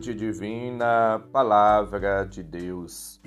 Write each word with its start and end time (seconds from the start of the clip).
fonte 0.00 0.14
divina, 0.14 1.22
Palavra 1.30 2.24
de 2.24 2.42
Deus. 2.42 3.20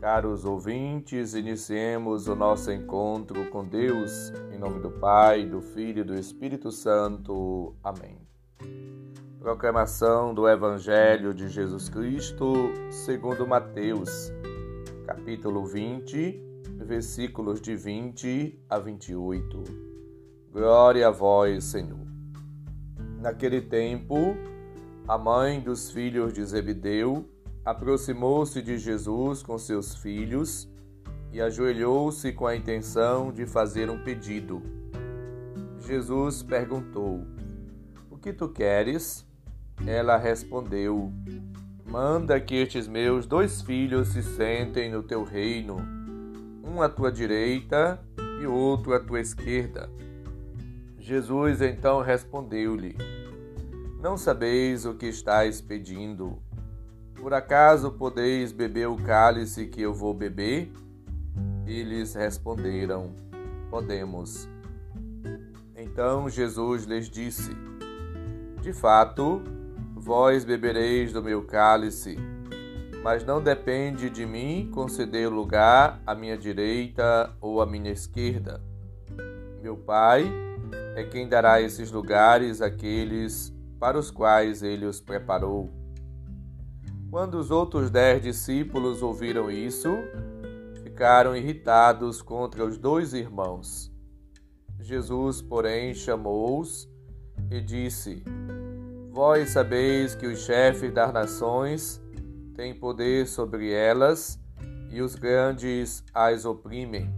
Caros 0.00 0.42
ouvintes, 0.46 1.34
iniciemos 1.34 2.28
o 2.28 2.34
nosso 2.34 2.72
encontro 2.72 3.44
com 3.50 3.62
Deus, 3.62 4.32
em 4.50 4.58
nome 4.58 4.80
do 4.80 4.90
Pai, 4.90 5.44
do 5.44 5.60
Filho 5.60 6.00
e 6.00 6.04
do 6.04 6.14
Espírito 6.14 6.72
Santo. 6.72 7.74
Amém. 7.84 8.16
Proclamação 9.38 10.32
do 10.32 10.48
Evangelho 10.48 11.34
de 11.34 11.46
Jesus 11.46 11.90
Cristo, 11.90 12.54
segundo 12.88 13.46
Mateus, 13.46 14.32
capítulo 15.04 15.66
20, 15.66 16.42
versículos 16.78 17.60
de 17.60 17.76
20 17.76 18.64
a 18.70 18.78
28. 18.78 19.62
Glória 20.50 21.08
a 21.08 21.10
vós, 21.10 21.64
Senhor. 21.64 22.06
Naquele 23.20 23.60
tempo, 23.60 24.34
a 25.08 25.16
mãe 25.16 25.60
dos 25.60 25.90
filhos 25.90 26.32
de 26.32 26.44
Zebedeu 26.44 27.28
aproximou-se 27.64 28.60
de 28.60 28.76
Jesus 28.76 29.40
com 29.40 29.56
seus 29.56 29.94
filhos 29.94 30.68
e 31.32 31.40
ajoelhou-se 31.40 32.32
com 32.32 32.44
a 32.44 32.56
intenção 32.56 33.30
de 33.32 33.46
fazer 33.46 33.88
um 33.88 34.02
pedido. 34.02 34.60
Jesus 35.78 36.42
perguntou: 36.42 37.24
O 38.10 38.16
que 38.16 38.32
tu 38.32 38.48
queres? 38.48 39.24
Ela 39.86 40.16
respondeu: 40.16 41.12
Manda 41.88 42.40
que 42.40 42.56
estes 42.56 42.88
meus 42.88 43.26
dois 43.26 43.62
filhos 43.62 44.08
se 44.08 44.24
sentem 44.24 44.90
no 44.90 45.04
teu 45.04 45.22
reino, 45.22 45.76
um 46.64 46.82
à 46.82 46.88
tua 46.88 47.12
direita 47.12 48.00
e 48.42 48.46
outro 48.46 48.92
à 48.92 48.98
tua 48.98 49.20
esquerda. 49.20 49.88
Jesus 50.98 51.60
então 51.62 52.02
respondeu-lhe: 52.02 53.15
não 53.98 54.16
sabeis 54.16 54.84
o 54.84 54.94
que 54.94 55.06
estáis 55.06 55.60
pedindo. 55.60 56.38
Por 57.14 57.32
acaso 57.32 57.90
podeis 57.90 58.52
beber 58.52 58.88
o 58.88 58.96
cálice 58.96 59.66
que 59.66 59.80
eu 59.80 59.94
vou 59.94 60.12
beber? 60.12 60.70
Eles 61.66 62.14
responderam: 62.14 63.14
Podemos. 63.70 64.48
Então 65.74 66.28
Jesus 66.28 66.84
lhes 66.84 67.08
disse: 67.08 67.56
De 68.60 68.72
fato, 68.72 69.42
vós 69.94 70.44
bebereis 70.44 71.12
do 71.12 71.22
meu 71.22 71.42
cálice, 71.44 72.18
mas 73.02 73.24
não 73.24 73.42
depende 73.42 74.10
de 74.10 74.26
mim 74.26 74.70
conceder 74.72 75.28
lugar 75.28 76.00
à 76.06 76.14
minha 76.14 76.36
direita 76.36 77.34
ou 77.40 77.62
à 77.62 77.66
minha 77.66 77.90
esquerda. 77.90 78.62
Meu 79.62 79.76
Pai 79.76 80.30
é 80.94 81.02
quem 81.02 81.26
dará 81.26 81.60
esses 81.60 81.90
lugares 81.90 82.60
àqueles 82.60 83.55
para 83.78 83.98
os 83.98 84.10
quais 84.10 84.62
ele 84.62 84.86
os 84.86 85.00
preparou. 85.00 85.70
Quando 87.10 87.34
os 87.38 87.50
outros 87.50 87.90
dez 87.90 88.22
discípulos 88.22 89.02
ouviram 89.02 89.50
isso, 89.50 89.88
ficaram 90.82 91.36
irritados 91.36 92.20
contra 92.20 92.64
os 92.64 92.78
dois 92.78 93.14
irmãos. 93.14 93.92
Jesus, 94.80 95.40
porém, 95.40 95.94
chamou-os 95.94 96.88
e 97.50 97.60
disse: 97.60 98.22
Vós 99.10 99.50
sabeis 99.50 100.14
que 100.14 100.26
os 100.26 100.40
chefes 100.40 100.92
das 100.92 101.12
nações 101.12 102.00
têm 102.54 102.74
poder 102.74 103.26
sobre 103.26 103.72
elas 103.72 104.38
e 104.90 105.00
os 105.00 105.14
grandes 105.14 106.04
as 106.12 106.44
oprimem. 106.44 107.12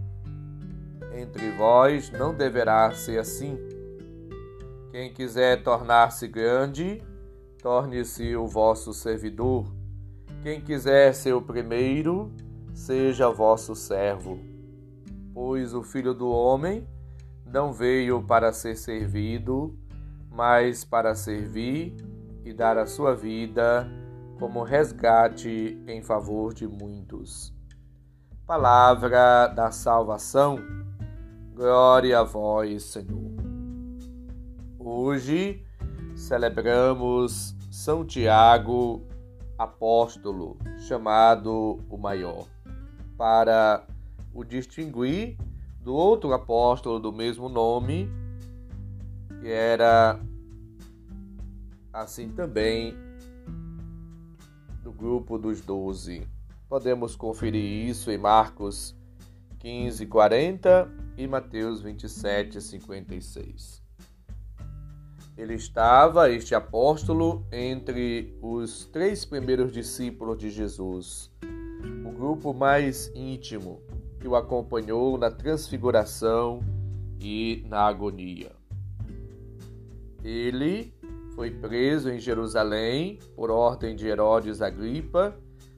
Entre 1.13 1.51
vós 1.51 2.11
não 2.11 2.33
deverá 2.33 2.91
ser 2.91 3.19
assim 3.19 3.57
quem 4.99 5.13
quiser 5.13 5.63
tornar-se 5.63 6.27
grande, 6.27 7.01
torne-se 7.63 8.35
o 8.35 8.45
vosso 8.45 8.93
servidor. 8.93 9.65
Quem 10.43 10.59
quiser 10.59 11.13
ser 11.13 11.31
o 11.31 11.41
primeiro, 11.41 12.33
seja 12.73 13.29
vosso 13.29 13.73
servo. 13.75 14.37
Pois 15.33 15.73
o 15.73 15.83
Filho 15.83 16.13
do 16.13 16.29
Homem 16.29 16.85
não 17.45 17.71
veio 17.71 18.21
para 18.21 18.51
ser 18.51 18.75
servido, 18.75 19.73
mas 20.29 20.83
para 20.83 21.15
servir 21.15 21.95
e 22.43 22.51
dar 22.51 22.77
a 22.77 22.85
sua 22.85 23.15
vida 23.15 23.89
como 24.37 24.63
resgate 24.63 25.81
em 25.87 26.01
favor 26.01 26.53
de 26.53 26.67
muitos. 26.67 27.53
Palavra 28.45 29.47
da 29.47 29.71
salvação. 29.71 30.59
Glória 31.55 32.19
a 32.19 32.23
vós, 32.23 32.83
Senhor. 32.83 33.28
Hoje 34.81 35.61
celebramos 36.15 37.53
São 37.69 38.05
Tiago, 38.05 39.05
apóstolo, 39.57 40.57
chamado 40.87 41.81
o 41.89 41.97
maior, 41.97 42.47
para 43.17 43.85
o 44.33 44.45
distinguir 44.45 45.37
do 45.81 45.93
outro 45.93 46.31
apóstolo 46.31 46.97
do 46.97 47.11
mesmo 47.11 47.49
nome, 47.49 48.09
que 49.41 49.49
era 49.49 50.17
assim 51.91 52.29
também 52.29 52.95
do 54.81 54.93
grupo 54.93 55.37
dos 55.37 55.59
doze. 55.59 56.25
Podemos 56.69 57.17
conferir 57.17 57.89
isso 57.89 58.09
em 58.11 58.17
Marcos 58.17 58.95
15, 59.59 60.05
40 60.05 60.89
e 61.17 61.27
Mateus 61.27 61.81
27, 61.81 62.61
56. 62.61 63.88
Ele 65.39 65.53
estava, 65.53 66.29
este 66.29 66.53
apóstolo, 66.53 67.47
entre 67.49 68.37
os 68.41 68.83
três 68.87 69.23
primeiros 69.23 69.71
discípulos 69.71 70.37
de 70.37 70.49
Jesus, 70.49 71.31
o 72.05 72.11
grupo 72.11 72.53
mais 72.53 73.09
íntimo 73.15 73.81
que 74.19 74.27
o 74.27 74.35
acompanhou 74.35 75.17
na 75.17 75.31
transfiguração 75.31 76.59
e 77.21 77.63
na 77.69 77.83
agonia. 77.83 78.51
Ele 80.21 80.93
foi 81.35 81.51
preso 81.51 82.09
em 82.09 82.19
Jerusalém 82.19 83.17
por 83.33 83.49
ordem 83.49 83.95
de 83.95 84.07
Herodes 84.07 84.61
Agripa, 84.61 85.33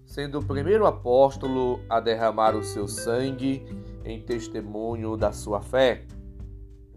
sendo 0.08 0.40
o 0.40 0.44
primeiro 0.44 0.88
apóstolo 0.88 1.80
a 1.88 2.00
derramar 2.00 2.56
o 2.56 2.64
seu 2.64 2.88
sangue 2.88 3.64
em 4.04 4.20
testemunho 4.20 5.16
da 5.16 5.32
sua 5.32 5.62
fé. 5.62 6.08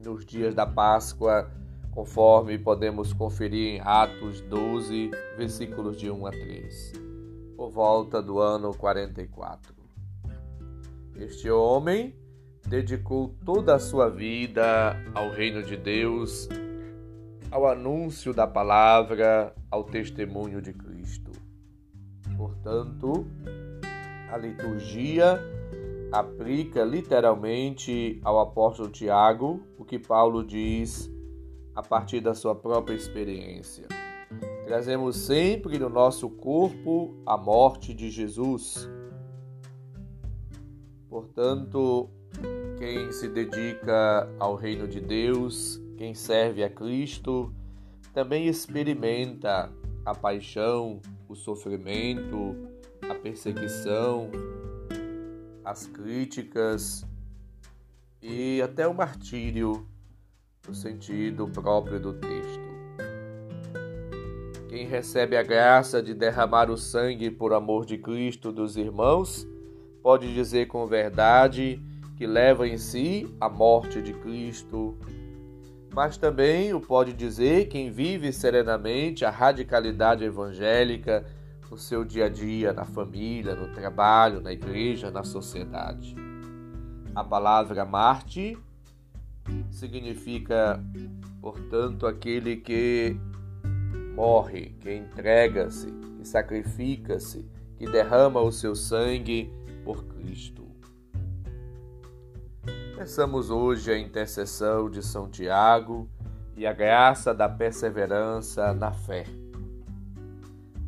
Nos 0.03 0.25
dias 0.25 0.55
da 0.55 0.67
Páscoa, 0.67 1.53
conforme 1.94 2.59
podemos 2.59 3.12
conferir 3.12 3.77
em 3.77 3.81
Atos 3.81 4.41
12, 4.41 5.12
versículos 5.37 5.97
de 5.97 6.10
1 6.10 6.27
a 6.27 6.31
3, 6.32 6.93
por 7.56 7.71
volta 7.71 8.21
do 8.21 8.41
ano 8.41 8.75
44. 8.75 9.72
Este 11.15 11.49
homem 11.49 12.16
dedicou 12.66 13.37
toda 13.44 13.77
a 13.77 13.78
sua 13.78 14.10
vida 14.10 14.97
ao 15.15 15.31
reino 15.31 15.62
de 15.62 15.77
Deus, 15.77 16.49
ao 17.49 17.69
anúncio 17.69 18.34
da 18.34 18.47
palavra, 18.47 19.55
ao 19.71 19.84
testemunho 19.84 20.61
de 20.61 20.72
Cristo. 20.72 21.31
Portanto, 22.37 23.25
a 24.32 24.37
liturgia 24.37 25.38
aplica 26.11 26.82
literalmente 26.82 28.21
ao 28.25 28.41
apóstolo 28.41 28.88
Tiago 28.88 29.61
o 29.78 29.84
que 29.84 29.99
Paulo 29.99 30.44
diz 30.44 31.14
a 31.75 31.83
partir 31.83 32.21
da 32.21 32.35
sua 32.35 32.55
própria 32.55 32.95
experiência. 32.95 33.87
Trazemos 34.65 35.17
sempre 35.17 35.79
no 35.79 35.89
nosso 35.89 36.31
corpo 36.31 37.15
a 37.27 37.37
morte 37.37 37.93
de 37.93 38.11
Jesus. 38.11 38.88
Portanto, 41.09 42.09
quem 42.79 43.12
se 43.12 43.29
dedica 43.29 44.29
ao 44.38 44.55
reino 44.55 44.88
de 44.88 45.00
Deus, 45.00 45.81
quem 45.97 46.15
serve 46.15 46.65
a 46.65 46.71
Cristo, 46.71 47.55
também 48.12 48.47
experimenta 48.47 49.71
a 50.05 50.15
paixão, 50.15 51.00
o 51.29 51.35
sofrimento, 51.35 52.56
a 53.09 53.15
perseguição, 53.15 54.31
as 55.65 55.87
críticas 55.87 57.06
e 58.21 58.61
até 58.62 58.87
o 58.87 58.94
martírio 58.94 59.87
no 60.66 60.75
sentido 60.75 61.49
próprio 61.49 62.00
do 62.00 62.12
texto. 62.14 62.75
Quem 64.69 64.87
recebe 64.87 65.37
a 65.37 65.43
graça 65.43 66.02
de 66.02 66.14
derramar 66.14 66.70
o 66.70 66.76
sangue 66.76 67.31
por 67.31 67.52
amor 67.52 67.84
de 67.84 67.99
Cristo 67.99 68.50
dos 68.50 68.76
irmãos, 68.76 69.46
pode 70.02 70.32
dizer 70.34 70.66
com 70.66 70.87
verdade 70.87 71.81
que 72.16 72.26
leva 72.26 72.66
em 72.66 72.76
si 72.78 73.32
a 73.40 73.49
morte 73.49 74.00
de 74.02 74.12
Cristo, 74.12 74.96
mas 75.94 76.16
também 76.16 76.75
o 76.75 76.81
pode 76.81 77.12
dizer 77.12 77.69
quem 77.69 77.90
vive 77.90 78.32
serenamente 78.32 79.25
a 79.25 79.31
radicalidade 79.31 80.25
evangélica 80.25 81.25
no 81.70 81.78
seu 81.78 82.05
dia 82.05 82.26
a 82.26 82.28
dia, 82.28 82.72
na 82.72 82.84
família, 82.84 83.55
no 83.55 83.72
trabalho, 83.72 84.40
na 84.40 84.52
igreja, 84.52 85.11
na 85.11 85.25
sociedade. 85.25 86.14
A 87.14 87.25
palavra 87.25 87.84
Marte 87.84 88.56
significa, 89.70 90.82
portanto, 91.41 92.06
aquele 92.06 92.56
que 92.56 93.17
morre, 94.14 94.76
que 94.81 94.94
entrega-se, 94.94 95.91
que 95.91 96.26
sacrifica-se, 96.26 97.49
que 97.76 97.87
derrama 97.87 98.41
o 98.41 98.52
seu 98.52 98.75
sangue 98.75 99.52
por 99.85 100.05
Cristo. 100.05 100.64
Peçamos 102.96 103.50
hoje 103.50 103.91
a 103.91 103.99
intercessão 103.99 104.88
de 104.88 105.02
São 105.02 105.29
Tiago 105.29 106.08
e 106.56 106.67
a 106.67 106.73
graça 106.73 107.35
da 107.35 107.49
perseverança 107.49 108.73
na 108.73 108.93
fé. 108.93 109.25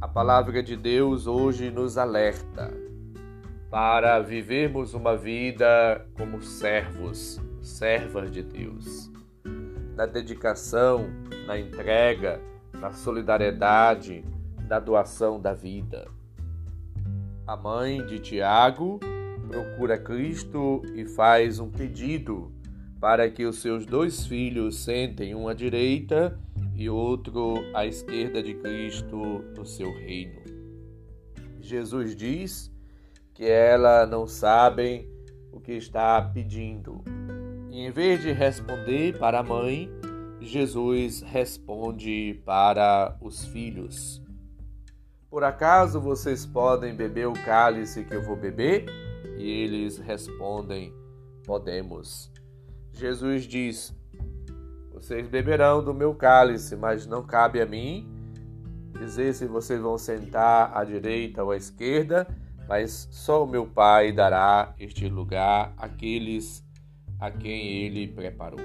A 0.01 0.07
palavra 0.07 0.63
de 0.63 0.77
Deus 0.77 1.27
hoje 1.27 1.71
nos 1.71 1.99
alerta 1.99 2.73
para 3.71 4.21
vivermos 4.21 4.95
uma 4.95 5.17
vida 5.17 6.07
como 6.17 6.41
servos, 6.41 7.41
servas 7.67 8.31
de 8.31 8.43
Deus, 8.43 9.11
na 9.95 10.07
dedicação, 10.07 11.09
na 11.47 11.59
entrega, 11.59 12.41
na 12.73 12.93
solidariedade, 12.93 14.25
na 14.69 14.79
doação 14.79 15.41
da 15.41 15.53
vida. 15.53 16.09
A 17.47 17.57
mãe 17.57 18.05
de 18.07 18.19
Tiago 18.19 19.01
procura 19.49 19.99
Cristo 19.99 20.83
e 20.95 21.07
faz 21.07 21.59
um 21.59 21.71
pedido 21.71 22.53
para 23.01 23.31
que 23.31 23.45
os 23.45 23.61
seus 23.61 23.87
dois 23.87 24.27
filhos 24.27 24.83
sentem 24.85 25.35
um 25.35 25.49
à 25.49 25.55
direita 25.55 26.39
e 26.75 26.91
outro 26.91 27.55
à 27.75 27.87
esquerda 27.87 28.43
de 28.43 28.55
Cristo 28.55 29.45
no 29.57 29.65
seu 29.65 29.93
reino. 29.93 30.41
Jesus 31.61 32.15
diz 32.17 32.73
que 33.35 33.45
ela 33.45 34.07
não 34.07 34.27
sabem 34.27 35.09
o 35.53 35.61
que 35.61 35.73
está 35.73 36.21
pedindo. 36.23 37.03
E 37.77 37.81
em 37.81 37.91
vez 37.91 38.23
de 38.23 38.33
responder 38.33 39.19
para 39.19 39.41
a 39.41 39.43
mãe, 39.43 39.91
Jesus 40.41 41.21
responde 41.21 42.41
para 42.43 43.15
os 43.21 43.45
filhos: 43.45 44.23
Por 45.29 45.45
acaso 45.45 46.01
vocês 46.01 46.47
podem 46.47 46.97
beber 46.97 47.29
o 47.29 47.35
cálice 47.35 48.03
que 48.03 48.15
eu 48.15 48.23
vou 48.23 48.35
beber? 48.35 48.87
E 49.37 49.47
eles 49.47 49.99
respondem: 49.99 50.91
Podemos. 51.45 52.33
Jesus 52.95 53.45
diz: 53.45 53.95
Vocês 54.95 55.29
beberão 55.29 55.85
do 55.85 55.93
meu 55.93 56.15
cálice, 56.15 56.75
mas 56.77 57.07
não 57.07 57.27
cabe 57.27 57.61
a 57.61 57.67
mim 57.67 58.11
dizer 58.99 59.35
se 59.35 59.45
vocês 59.45 59.83
vão 59.83 59.99
sentar 59.99 60.75
à 60.75 60.83
direita 60.83 61.45
ou 61.45 61.51
à 61.51 61.57
esquerda, 61.59 62.27
mas 62.67 63.07
só 63.11 63.45
o 63.45 63.47
meu 63.47 63.67
Pai 63.67 64.13
dará 64.13 64.75
este 64.79 65.11
lugar 65.11 65.75
àqueles 65.77 66.66
a 67.19 67.31
quem 67.31 67.85
ele 67.85 68.09
preparou. 68.09 68.61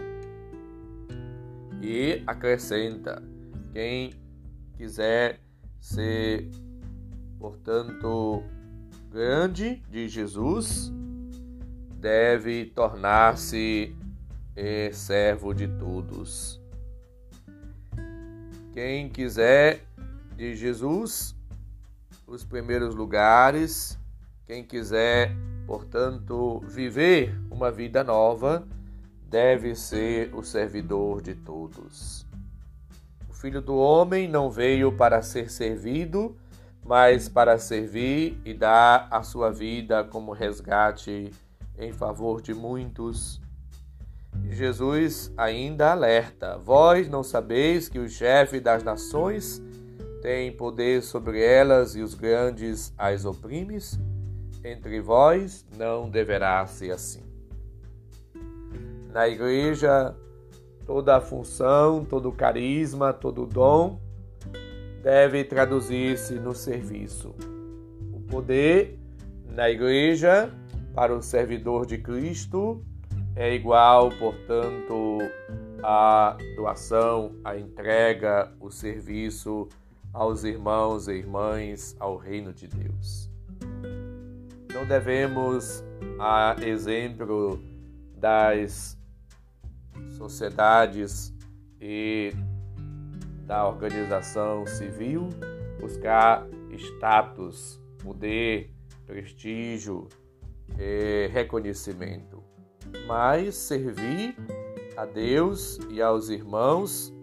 E 1.81 2.21
acrescenta: 2.27 3.21
quem 3.73 4.13
quiser 4.77 5.39
ser, 5.79 6.49
portanto, 7.39 8.43
grande 9.09 9.81
de 9.89 10.07
Jesus, 10.07 10.91
deve 11.99 12.65
tornar-se 12.65 13.95
eh, 14.55 14.91
servo 14.91 15.53
de 15.53 15.67
todos. 15.67 16.61
Quem 18.73 19.09
quiser 19.09 19.85
de 20.35 20.55
Jesus, 20.55 21.35
os 22.25 22.43
primeiros 22.43 22.95
lugares, 22.95 23.99
quem 24.45 24.63
quiser, 24.63 25.35
portanto, 25.71 26.59
viver 26.67 27.33
uma 27.49 27.71
vida 27.71 28.03
nova, 28.03 28.67
deve 29.29 29.73
ser 29.73 30.29
o 30.35 30.43
servidor 30.43 31.21
de 31.21 31.33
todos. 31.33 32.27
O 33.29 33.33
Filho 33.33 33.61
do 33.61 33.77
Homem 33.77 34.27
não 34.27 34.51
veio 34.51 34.91
para 34.91 35.21
ser 35.21 35.49
servido, 35.49 36.35
mas 36.83 37.29
para 37.29 37.57
servir 37.57 38.37
e 38.43 38.53
dar 38.53 39.07
a 39.09 39.23
sua 39.23 39.49
vida 39.49 40.03
como 40.03 40.33
resgate 40.33 41.31
em 41.79 41.93
favor 41.93 42.41
de 42.41 42.53
muitos. 42.53 43.39
Jesus 44.49 45.31
ainda 45.37 45.93
alerta: 45.93 46.57
Vós 46.57 47.07
não 47.07 47.23
sabeis 47.23 47.87
que 47.87 47.97
o 47.97 48.09
chefe 48.09 48.59
das 48.59 48.83
nações 48.83 49.61
tem 50.21 50.51
poder 50.51 51.01
sobre 51.01 51.41
elas 51.41 51.95
e 51.95 52.01
os 52.01 52.13
grandes 52.13 52.93
as 52.97 53.23
oprimes? 53.23 53.97
Entre 54.63 55.01
vós 55.01 55.65
não 55.77 56.09
deverá 56.09 56.65
ser 56.67 56.91
assim. 56.91 57.23
Na 59.11 59.27
igreja, 59.27 60.15
toda 60.85 61.17
a 61.17 61.21
função, 61.21 62.05
todo 62.05 62.29
o 62.29 62.31
carisma, 62.31 63.11
todo 63.11 63.43
o 63.43 63.47
dom 63.47 63.99
deve 65.01 65.43
traduzir-se 65.43 66.35
no 66.35 66.53
serviço. 66.53 67.33
O 68.13 68.21
poder 68.21 68.99
na 69.49 69.69
igreja 69.69 70.53
para 70.93 71.15
o 71.15 71.21
servidor 71.21 71.85
de 71.85 71.97
Cristo 71.97 72.83
é 73.35 73.53
igual, 73.55 74.09
portanto, 74.11 75.17
à 75.81 76.37
doação, 76.55 77.35
à 77.43 77.57
entrega, 77.57 78.51
o 78.59 78.69
serviço 78.69 79.67
aos 80.13 80.43
irmãos 80.43 81.07
e 81.07 81.13
irmãs, 81.13 81.95
ao 81.99 82.17
reino 82.17 82.53
de 82.53 82.67
Deus. 82.67 83.30
Não 84.73 84.85
devemos, 84.85 85.83
a 86.19 86.55
exemplo 86.61 87.61
das 88.15 88.97
sociedades 90.17 91.33
e 91.79 92.31
da 93.45 93.67
organização 93.67 94.65
civil, 94.65 95.29
buscar 95.79 96.47
status, 96.77 97.81
poder, 97.99 98.73
prestígio 99.05 100.07
reconhecimento, 101.31 102.43
mas 103.05 103.55
servir 103.55 104.35
a 104.95 105.05
Deus 105.05 105.79
e 105.89 106.01
aos 106.01 106.29
irmãos 106.29 107.13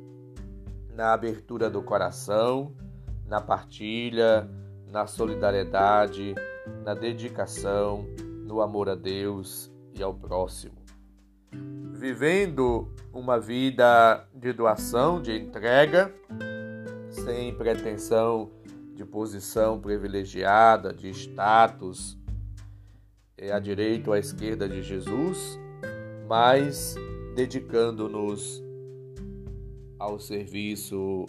na 0.94 1.12
abertura 1.12 1.70
do 1.70 1.82
coração, 1.82 2.74
na 3.26 3.40
partilha, 3.40 4.48
na 4.86 5.06
solidariedade, 5.06 6.34
na 6.84 6.94
dedicação, 6.94 8.06
no 8.44 8.60
amor 8.60 8.88
a 8.88 8.94
Deus 8.94 9.70
e 9.94 10.02
ao 10.02 10.14
próximo 10.14 10.78
vivendo 11.98 12.88
uma 13.12 13.40
vida 13.40 14.24
de 14.32 14.52
doação, 14.52 15.20
de 15.20 15.36
entrega, 15.36 16.14
sem 17.10 17.52
pretensão 17.54 18.52
de 18.94 19.04
posição 19.04 19.80
privilegiada, 19.80 20.92
de 20.92 21.08
status 21.10 22.16
é, 23.36 23.50
à 23.52 23.58
direita 23.58 24.10
ou 24.10 24.14
à 24.14 24.18
esquerda 24.18 24.68
de 24.68 24.80
Jesus, 24.80 25.58
mas 26.28 26.94
dedicando-nos 27.34 28.62
ao 29.98 30.20
serviço 30.20 31.26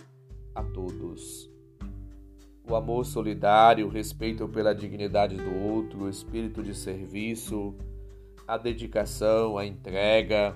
a 0.54 0.64
todos. 0.64 1.49
O 2.70 2.76
amor 2.76 3.04
solidário, 3.04 3.88
o 3.88 3.90
respeito 3.90 4.48
pela 4.48 4.76
dignidade 4.76 5.36
do 5.36 5.56
outro, 5.56 6.04
o 6.04 6.10
espírito 6.10 6.62
de 6.62 6.76
serviço, 6.76 7.74
a 8.48 8.60
dedicação, 8.60 9.58
a 9.58 9.66
entrega 9.66 10.56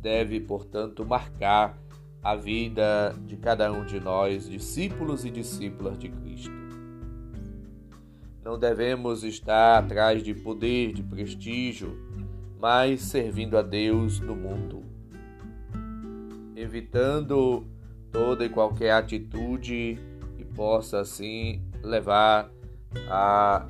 deve, 0.00 0.38
portanto, 0.38 1.04
marcar 1.04 1.76
a 2.22 2.36
vida 2.36 3.12
de 3.26 3.36
cada 3.36 3.72
um 3.72 3.84
de 3.84 3.98
nós, 3.98 4.48
discípulos 4.48 5.24
e 5.24 5.30
discípulas 5.30 5.98
de 5.98 6.08
Cristo. 6.10 6.52
Não 8.44 8.56
devemos 8.56 9.24
estar 9.24 9.80
atrás 9.80 10.22
de 10.22 10.34
poder, 10.34 10.92
de 10.92 11.02
prestígio, 11.02 11.98
mas 12.60 13.02
servindo 13.02 13.58
a 13.58 13.62
Deus 13.62 14.20
no 14.20 14.36
mundo, 14.36 14.84
evitando 16.54 17.66
toda 18.12 18.44
e 18.44 18.48
qualquer 18.48 18.92
atitude 18.92 19.98
possa 20.54 21.00
assim 21.00 21.62
levar 21.82 22.50
a 23.08 23.66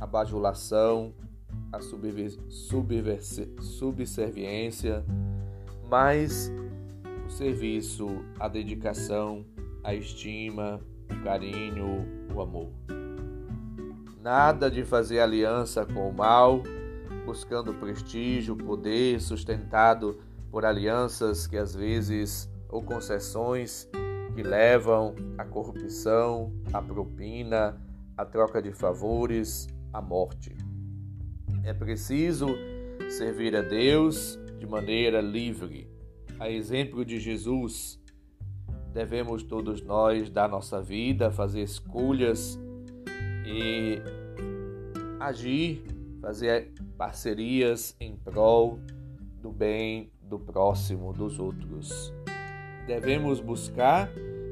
a 0.00 0.06
bajulação, 0.06 1.12
a 1.72 1.80
subserviência, 3.60 5.04
mas 5.90 6.52
o 7.26 7.30
serviço, 7.30 8.06
a 8.38 8.46
dedicação, 8.48 9.44
a 9.82 9.92
estima, 9.94 10.80
o 11.10 11.22
carinho, 11.24 12.06
o 12.34 12.40
amor. 12.40 12.70
Nada 14.20 14.70
de 14.70 14.84
fazer 14.84 15.20
aliança 15.20 15.84
com 15.84 16.08
o 16.08 16.12
mal, 16.12 16.62
buscando 17.24 17.74
prestígio, 17.74 18.56
poder, 18.56 19.20
sustentado 19.20 20.18
por 20.50 20.64
alianças 20.64 21.46
que 21.46 21.56
às 21.56 21.74
vezes 21.74 22.48
ou 22.68 22.82
concessões 22.82 23.88
que 24.38 24.42
levam 24.44 25.16
à 25.36 25.44
corrupção, 25.44 26.52
à 26.72 26.80
propina, 26.80 27.76
à 28.16 28.24
troca 28.24 28.62
de 28.62 28.70
favores, 28.70 29.66
a 29.92 30.00
morte. 30.00 30.56
É 31.64 31.74
preciso 31.74 32.46
servir 33.10 33.56
a 33.56 33.62
Deus 33.62 34.38
de 34.60 34.64
maneira 34.64 35.20
livre, 35.20 35.90
a 36.38 36.48
exemplo 36.48 37.04
de 37.04 37.18
Jesus, 37.18 38.00
devemos 38.94 39.42
todos 39.42 39.82
nós 39.82 40.30
dar 40.30 40.48
nossa 40.48 40.80
vida, 40.80 41.32
fazer 41.32 41.62
escolhas 41.62 42.56
e 43.44 44.00
agir, 45.18 45.82
fazer 46.20 46.70
parcerias 46.96 47.96
em 47.98 48.14
prol 48.14 48.78
do 49.42 49.50
bem 49.50 50.12
do 50.22 50.38
próximo, 50.38 51.12
dos 51.12 51.40
outros. 51.40 52.14
Devemos 52.86 53.40
buscar 53.40 54.08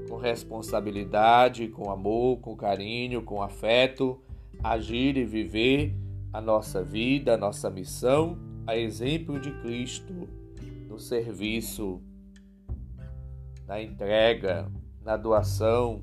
com 0.08 0.16
responsabilidade, 0.16 1.68
com 1.68 1.90
amor, 1.90 2.38
com 2.40 2.56
carinho, 2.56 3.22
com 3.22 3.42
afeto, 3.42 4.20
agir 4.62 5.16
e 5.16 5.24
viver 5.24 5.94
a 6.32 6.40
nossa 6.40 6.82
vida, 6.82 7.34
a 7.34 7.36
nossa 7.36 7.70
missão, 7.70 8.38
a 8.66 8.76
exemplo 8.76 9.38
de 9.40 9.50
Cristo, 9.60 10.28
no 10.88 10.98
serviço, 10.98 12.00
na 13.66 13.80
entrega, 13.82 14.70
na 15.02 15.16
doação, 15.16 16.02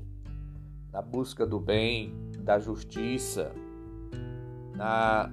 na 0.92 1.00
busca 1.00 1.46
do 1.46 1.58
bem, 1.58 2.12
da 2.40 2.58
justiça, 2.58 3.52
na 4.76 5.30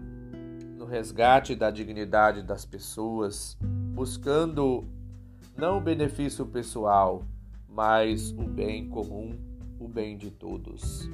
no 0.78 0.88
resgate 0.88 1.54
da 1.54 1.70
dignidade 1.70 2.42
das 2.42 2.66
pessoas, 2.66 3.56
buscando 3.94 4.84
não 5.56 5.78
o 5.78 5.82
benefício 5.82 6.44
pessoal, 6.44 7.24
mas 7.72 8.32
o 8.32 8.44
bem 8.44 8.88
comum, 8.88 9.38
o 9.80 9.88
bem 9.88 10.18
de 10.18 10.30
todos. 10.30 11.10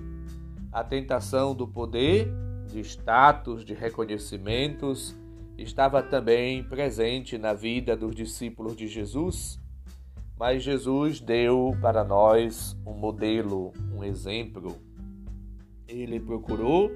A 0.71 0.83
tentação 0.83 1.55
do 1.55 1.67
poder, 1.67 2.27
de 2.67 2.79
status, 2.81 3.63
de 3.63 3.73
reconhecimentos, 3.73 5.15
estava 5.57 6.03
também 6.03 6.63
presente 6.63 7.37
na 7.37 7.53
vida 7.53 7.95
dos 7.95 8.15
discípulos 8.15 8.75
de 8.75 8.87
Jesus, 8.87 9.59
mas 10.37 10.63
Jesus 10.63 11.19
deu 11.19 11.75
para 11.81 12.03
nós 12.03 12.77
um 12.85 12.93
modelo, 12.93 13.71
um 13.93 14.03
exemplo. 14.03 14.75
Ele 15.87 16.19
procurou 16.19 16.91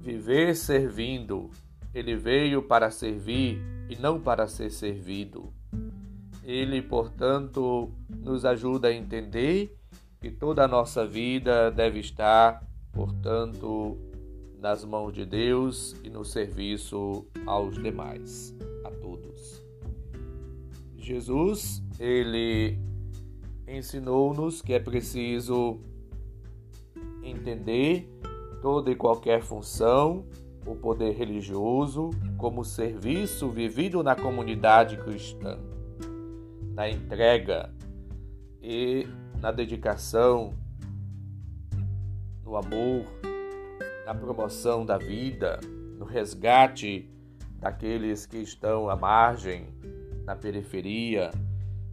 viver 0.00 0.56
servindo, 0.56 1.50
ele 1.94 2.16
veio 2.16 2.62
para 2.62 2.90
servir 2.90 3.60
e 3.88 3.96
não 3.96 4.20
para 4.20 4.48
ser 4.48 4.70
servido. 4.70 5.52
Ele, 6.44 6.82
portanto, 6.82 7.90
nos 8.08 8.44
ajuda 8.44 8.88
a 8.88 8.92
entender 8.92 9.78
que 10.20 10.30
toda 10.30 10.64
a 10.64 10.68
nossa 10.68 11.06
vida 11.06 11.70
deve 11.70 12.00
estar, 12.00 12.66
portanto, 12.92 13.96
nas 14.58 14.84
mãos 14.84 15.12
de 15.12 15.24
Deus 15.24 15.96
e 16.02 16.10
no 16.10 16.24
serviço 16.24 17.26
aos 17.46 17.80
demais, 17.80 18.54
a 18.84 18.90
todos. 18.90 19.62
Jesus, 20.96 21.82
ele 21.98 22.78
ensinou-nos 23.66 24.60
que 24.62 24.72
é 24.72 24.80
preciso 24.80 25.80
entender 27.22 28.08
toda 28.60 28.90
e 28.90 28.96
qualquer 28.96 29.42
função, 29.42 30.24
o 30.66 30.76
poder 30.76 31.12
religioso, 31.12 32.10
como 32.36 32.64
serviço 32.64 33.48
vivido 33.48 34.02
na 34.02 34.14
comunidade 34.14 34.96
cristã 34.96 35.58
na 36.74 36.88
entrega 36.88 37.70
e 38.62 39.06
na 39.40 39.50
dedicação, 39.50 40.54
no 42.44 42.56
amor, 42.56 43.04
na 44.06 44.14
promoção 44.14 44.84
da 44.84 44.96
vida, 44.96 45.60
no 45.98 46.04
resgate 46.04 47.10
daqueles 47.58 48.26
que 48.26 48.38
estão 48.38 48.88
à 48.88 48.96
margem, 48.96 49.68
na 50.24 50.34
periferia, 50.34 51.30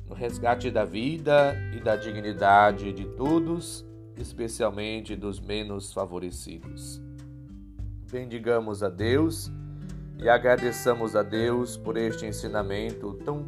no 0.07 0.15
resgate 0.15 0.71
da 0.71 0.83
vida 0.83 1.55
e 1.75 1.79
da 1.79 1.95
dignidade 1.95 2.91
de 2.93 3.05
todos, 3.05 3.86
especialmente 4.17 5.15
dos 5.15 5.39
menos 5.39 5.93
favorecidos. 5.93 7.01
Bendigamos 8.12 8.81
a 8.81 8.89
Deus 8.89 9.51
e 10.17 10.27
agradeçamos 10.27 11.15
a 11.15 11.21
Deus 11.21 11.77
por 11.77 11.95
este 11.95 12.25
ensinamento 12.25 13.13
tão 13.24 13.48